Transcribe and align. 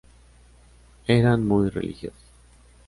Eran 1.05 1.47
muy 1.47 1.69
religiosos. 1.69 2.19